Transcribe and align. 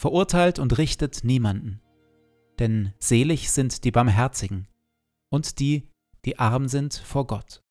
verurteilt 0.00 0.58
und 0.58 0.78
richtet 0.78 1.24
niemanden. 1.24 1.82
Denn 2.58 2.94
selig 2.98 3.50
sind 3.50 3.84
die 3.84 3.90
Barmherzigen 3.90 4.66
und 5.30 5.60
die, 5.60 5.90
die 6.24 6.38
arm 6.38 6.68
sind 6.68 6.94
vor 6.94 7.26
Gott. 7.26 7.62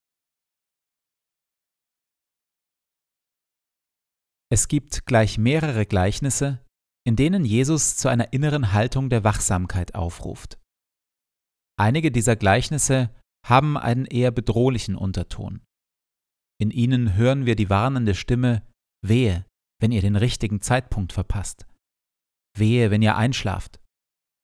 Es 4.48 4.68
gibt 4.68 5.06
gleich 5.06 5.38
mehrere 5.38 5.86
Gleichnisse, 5.86 6.64
in 7.04 7.16
denen 7.16 7.44
Jesus 7.44 7.96
zu 7.96 8.08
einer 8.08 8.32
inneren 8.32 8.72
Haltung 8.72 9.10
der 9.10 9.24
Wachsamkeit 9.24 9.96
aufruft. 9.96 10.58
Einige 11.76 12.12
dieser 12.12 12.36
Gleichnisse 12.36 13.10
haben 13.44 13.76
einen 13.76 14.06
eher 14.06 14.30
bedrohlichen 14.30 14.94
Unterton. 14.94 15.62
In 16.60 16.70
ihnen 16.70 17.14
hören 17.14 17.46
wir 17.46 17.56
die 17.56 17.70
warnende 17.70 18.14
Stimme 18.14 18.62
Wehe, 19.02 19.46
wenn 19.80 19.92
ihr 19.92 20.02
den 20.02 20.16
richtigen 20.16 20.60
Zeitpunkt 20.60 21.12
verpasst. 21.12 21.66
Wehe, 22.56 22.90
wenn 22.90 23.02
ihr 23.02 23.16
einschlaft. 23.16 23.80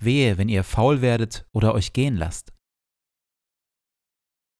Wehe, 0.02 0.38
wenn 0.38 0.48
ihr 0.48 0.64
faul 0.64 1.00
werdet 1.00 1.46
oder 1.52 1.74
euch 1.74 1.92
gehen 1.92 2.16
lasst. 2.16 2.52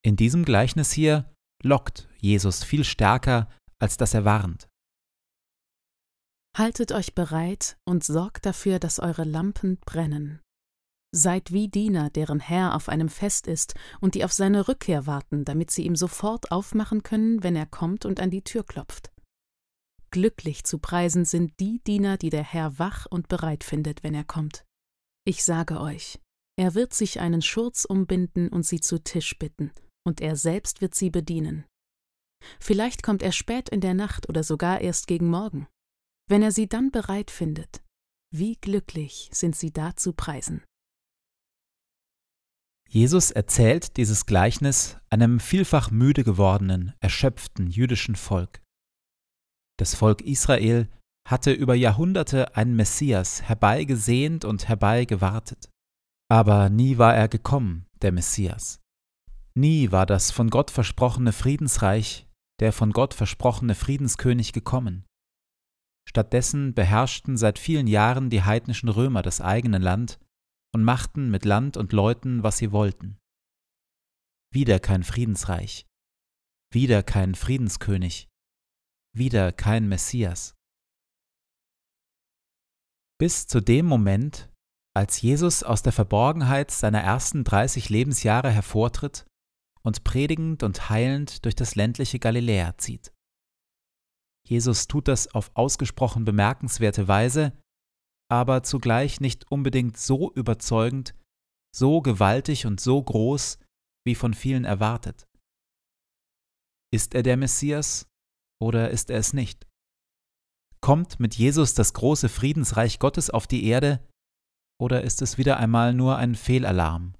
In 0.03 0.15
diesem 0.15 0.45
Gleichnis 0.45 0.91
hier 0.91 1.33
lockt 1.63 2.07
Jesus 2.19 2.63
viel 2.63 2.83
stärker, 2.83 3.49
als 3.79 3.97
dass 3.97 4.13
er 4.13 4.25
warnt. 4.25 4.67
Haltet 6.57 6.91
euch 6.91 7.13
bereit 7.13 7.77
und 7.85 8.03
sorgt 8.03 8.45
dafür, 8.45 8.79
dass 8.79 8.99
eure 8.99 9.23
Lampen 9.23 9.77
brennen. 9.77 10.41
Seid 11.13 11.51
wie 11.51 11.67
Diener, 11.67 12.09
deren 12.09 12.39
Herr 12.39 12.75
auf 12.75 12.89
einem 12.89 13.09
Fest 13.09 13.47
ist 13.47 13.75
und 14.01 14.15
die 14.15 14.25
auf 14.25 14.33
seine 14.33 14.67
Rückkehr 14.67 15.05
warten, 15.05 15.45
damit 15.45 15.71
sie 15.71 15.85
ihm 15.85 15.95
sofort 15.95 16.51
aufmachen 16.51 17.03
können, 17.03 17.43
wenn 17.43 17.55
er 17.55 17.65
kommt 17.65 18.05
und 18.05 18.19
an 18.19 18.31
die 18.31 18.43
Tür 18.43 18.63
klopft. 18.63 19.11
Glücklich 20.11 20.63
zu 20.63 20.79
preisen 20.79 21.25
sind 21.25 21.59
die 21.59 21.79
Diener, 21.85 22.17
die 22.17 22.29
der 22.29 22.43
Herr 22.43 22.79
wach 22.79 23.05
und 23.09 23.27
bereit 23.27 23.63
findet, 23.63 24.03
wenn 24.03 24.13
er 24.13 24.23
kommt. 24.23 24.65
Ich 25.25 25.43
sage 25.43 25.81
euch, 25.81 26.19
er 26.57 26.73
wird 26.73 26.93
sich 26.93 27.19
einen 27.19 27.41
Schurz 27.41 27.85
umbinden 27.85 28.49
und 28.49 28.65
sie 28.65 28.79
zu 28.79 29.03
Tisch 29.03 29.37
bitten, 29.37 29.71
und 30.05 30.21
er 30.21 30.35
selbst 30.35 30.81
wird 30.81 30.95
sie 30.95 31.09
bedienen. 31.09 31.65
Vielleicht 32.59 33.03
kommt 33.03 33.21
er 33.21 33.31
spät 33.31 33.69
in 33.69 33.81
der 33.81 33.93
Nacht 33.93 34.29
oder 34.29 34.43
sogar 34.43 34.81
erst 34.81 35.07
gegen 35.07 35.29
Morgen. 35.29 35.67
Wenn 36.29 36.41
er 36.41 36.51
sie 36.51 36.67
dann 36.67 36.91
bereit 36.91 37.31
findet, 37.31 37.83
wie 38.33 38.55
glücklich 38.55 39.29
sind 39.33 39.55
sie 39.55 39.71
da 39.71 39.95
zu 39.95 40.13
preisen. 40.13 40.63
Jesus 42.89 43.31
erzählt 43.31 43.97
dieses 43.97 44.25
Gleichnis 44.25 44.97
einem 45.09 45.39
vielfach 45.39 45.91
müde 45.91 46.23
gewordenen, 46.23 46.93
erschöpften 46.99 47.67
jüdischen 47.67 48.15
Volk. 48.15 48.61
Das 49.77 49.95
Volk 49.95 50.21
Israel 50.21 50.89
hatte 51.27 51.51
über 51.51 51.75
Jahrhunderte 51.75 52.55
einen 52.55 52.75
Messias 52.75 53.43
herbeigesehnt 53.43 54.45
und 54.45 54.67
herbeigewartet. 54.67 55.69
Aber 56.29 56.69
nie 56.69 56.97
war 56.97 57.15
er 57.15 57.27
gekommen, 57.27 57.85
der 58.01 58.11
Messias. 58.11 58.81
Nie 59.55 59.91
war 59.91 60.05
das 60.05 60.31
von 60.31 60.49
Gott 60.49 60.71
versprochene 60.71 61.31
Friedensreich, 61.31 62.27
der 62.59 62.73
von 62.73 62.91
Gott 62.91 63.13
versprochene 63.13 63.75
Friedenskönig 63.75 64.53
gekommen. 64.53 65.05
Stattdessen 66.07 66.73
beherrschten 66.73 67.37
seit 67.37 67.59
vielen 67.59 67.87
Jahren 67.87 68.29
die 68.29 68.43
heidnischen 68.43 68.89
Römer 68.89 69.21
das 69.21 69.41
eigene 69.41 69.77
Land 69.77 70.19
und 70.73 70.83
machten 70.83 71.29
mit 71.29 71.43
Land 71.43 71.75
und 71.75 71.91
Leuten, 71.91 72.43
was 72.43 72.57
sie 72.57 72.71
wollten. 72.71 73.17
Wieder 74.53 74.79
kein 74.79 75.03
Friedensreich, 75.03 75.85
wieder 76.71 77.03
kein 77.03 77.35
Friedenskönig, 77.35 78.29
wieder 79.17 79.51
kein 79.51 79.87
Messias. 79.87 80.55
Bis 83.19 83.47
zu 83.47 83.61
dem 83.61 83.85
Moment, 83.85 84.49
als 84.95 85.21
Jesus 85.21 85.63
aus 85.63 85.81
der 85.81 85.93
Verborgenheit 85.93 86.71
seiner 86.71 87.01
ersten 87.01 87.43
30 87.43 87.89
Lebensjahre 87.89 88.51
hervortritt 88.51 89.25
und 89.83 90.03
predigend 90.03 90.63
und 90.63 90.89
heilend 90.89 91.45
durch 91.45 91.55
das 91.55 91.75
ländliche 91.75 92.19
Galiläa 92.19 92.77
zieht. 92.77 93.13
Jesus 94.47 94.87
tut 94.87 95.07
das 95.07 95.33
auf 95.33 95.51
ausgesprochen 95.55 96.25
bemerkenswerte 96.25 97.07
Weise, 97.07 97.53
aber 98.29 98.63
zugleich 98.63 99.19
nicht 99.19 99.51
unbedingt 99.51 99.97
so 99.97 100.31
überzeugend, 100.33 101.15
so 101.75 102.01
gewaltig 102.01 102.65
und 102.65 102.79
so 102.79 103.01
groß, 103.01 103.59
wie 104.05 104.15
von 104.15 104.33
vielen 104.33 104.65
erwartet. 104.65 105.27
Ist 106.91 107.13
er 107.13 107.23
der 107.23 107.37
Messias 107.37 108.07
oder 108.61 108.89
ist 108.89 109.09
er 109.09 109.19
es 109.19 109.33
nicht? 109.33 109.67
Kommt 110.81 111.19
mit 111.19 111.35
Jesus 111.35 111.73
das 111.73 111.93
große 111.93 112.29
Friedensreich 112.29 112.99
Gottes 112.99 113.29
auf 113.29 113.47
die 113.47 113.65
Erde 113.65 114.05
oder 114.79 115.03
ist 115.03 115.21
es 115.21 115.37
wieder 115.37 115.57
einmal 115.57 115.93
nur 115.93 116.17
ein 116.17 116.35
Fehlalarm, 116.35 117.15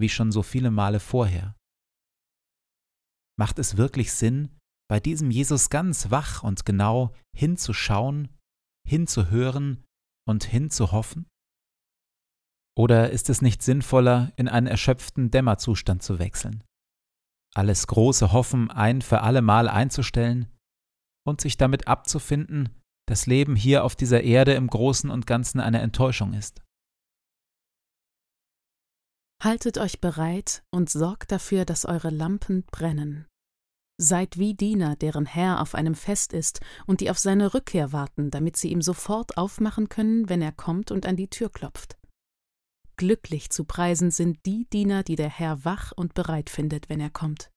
wie 0.00 0.08
schon 0.08 0.30
so 0.32 0.42
viele 0.42 0.70
Male 0.70 1.00
vorher? 1.00 1.56
Macht 3.38 3.58
es 3.58 3.76
wirklich 3.76 4.12
Sinn, 4.12 4.56
bei 4.88 5.00
diesem 5.00 5.30
Jesus 5.30 5.70
ganz 5.70 6.10
wach 6.10 6.42
und 6.42 6.64
genau 6.64 7.14
hinzuschauen, 7.36 8.28
hinzuhören 8.86 9.84
und 10.28 10.44
hinzuhoffen? 10.44 11.26
Oder 12.76 13.10
ist 13.10 13.30
es 13.30 13.42
nicht 13.42 13.62
sinnvoller, 13.62 14.32
in 14.36 14.48
einen 14.48 14.66
erschöpften 14.66 15.30
Dämmerzustand 15.30 16.02
zu 16.02 16.18
wechseln? 16.18 16.62
Alles 17.54 17.86
große 17.86 18.32
Hoffen 18.32 18.70
ein 18.70 19.02
für 19.02 19.22
allemal 19.22 19.68
einzustellen 19.68 20.51
und 21.24 21.40
sich 21.40 21.56
damit 21.56 21.88
abzufinden, 21.88 22.68
dass 23.06 23.26
Leben 23.26 23.56
hier 23.56 23.84
auf 23.84 23.96
dieser 23.96 24.22
Erde 24.22 24.54
im 24.54 24.68
Großen 24.68 25.10
und 25.10 25.26
Ganzen 25.26 25.60
eine 25.60 25.80
Enttäuschung 25.80 26.34
ist. 26.34 26.62
Haltet 29.42 29.78
euch 29.78 30.00
bereit 30.00 30.62
und 30.70 30.88
sorgt 30.88 31.32
dafür, 31.32 31.64
dass 31.64 31.84
eure 31.84 32.10
Lampen 32.10 32.64
brennen. 32.70 33.26
Seid 34.00 34.38
wie 34.38 34.54
Diener, 34.54 34.96
deren 34.96 35.26
Herr 35.26 35.60
auf 35.60 35.74
einem 35.74 35.94
Fest 35.94 36.32
ist 36.32 36.60
und 36.86 37.00
die 37.00 37.10
auf 37.10 37.18
seine 37.18 37.52
Rückkehr 37.52 37.92
warten, 37.92 38.30
damit 38.30 38.56
sie 38.56 38.70
ihm 38.70 38.82
sofort 38.82 39.36
aufmachen 39.36 39.88
können, 39.88 40.28
wenn 40.28 40.42
er 40.42 40.52
kommt 40.52 40.90
und 40.90 41.06
an 41.06 41.16
die 41.16 41.28
Tür 41.28 41.50
klopft. 41.50 41.96
Glücklich 42.96 43.50
zu 43.50 43.64
preisen 43.64 44.10
sind 44.10 44.44
die 44.46 44.66
Diener, 44.72 45.02
die 45.02 45.16
der 45.16 45.28
Herr 45.30 45.64
wach 45.64 45.92
und 45.92 46.14
bereit 46.14 46.50
findet, 46.50 46.88
wenn 46.88 47.00
er 47.00 47.10
kommt. 47.10 47.50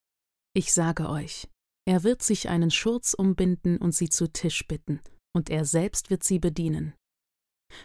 Ich 0.54 0.74
sage 0.74 1.10
euch, 1.10 1.48
er 1.86 2.04
wird 2.04 2.24
sich 2.24 2.50
einen 2.50 2.72
Schurz 2.72 3.14
umbinden 3.14 3.78
und 3.78 3.94
sie 3.94 4.10
zu 4.10 4.32
Tisch 4.32 4.68
bitten, 4.68 5.02
und 5.36 5.50
er 5.50 5.66
selbst 5.66 6.10
wird 6.10 6.24
sie 6.24 6.40
bedienen. 6.40 6.94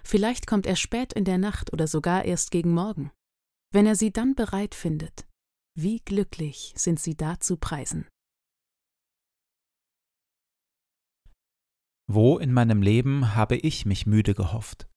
Vielleicht 0.05 0.47
kommt 0.47 0.67
er 0.67 0.76
spät 0.76 1.12
in 1.12 1.25
der 1.25 1.38
Nacht 1.38 1.73
oder 1.73 1.87
sogar 1.87 2.25
erst 2.25 2.50
gegen 2.50 2.73
Morgen. 2.73 3.11
Wenn 3.73 3.87
er 3.87 3.97
sie 3.97 4.12
dann 4.12 4.35
bereit 4.35 4.75
findet, 4.75 5.26
wie 5.79 6.00
glücklich 6.00 6.73
sind 6.76 6.99
sie 6.99 7.17
da 7.17 7.38
zu 7.38 7.56
preisen. 7.56 8.08
Wo 12.08 12.38
in 12.38 12.52
meinem 12.52 12.82
Leben 12.82 13.37
habe 13.37 13.56
ich 13.56 13.87
mich 13.87 14.06
müde 14.06 14.35
gehofft? 14.35 14.88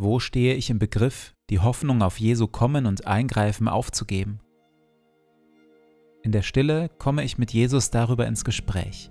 Wo 0.00 0.18
stehe 0.18 0.54
ich 0.54 0.70
im 0.70 0.78
Begriff, 0.78 1.34
die 1.50 1.60
Hoffnung 1.60 2.02
auf 2.02 2.18
Jesu 2.18 2.48
Kommen 2.48 2.86
und 2.86 3.06
Eingreifen 3.06 3.68
aufzugeben? 3.68 4.40
In 6.28 6.32
der 6.32 6.42
Stille 6.42 6.90
komme 6.98 7.24
ich 7.24 7.38
mit 7.38 7.54
Jesus 7.54 7.88
darüber 7.88 8.26
ins 8.26 8.44
Gespräch. 8.44 9.10